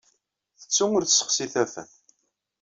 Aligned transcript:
Tettu 0.59 0.85
ur 0.97 1.03
tessexsi 1.05 1.45
tafat. 1.53 1.91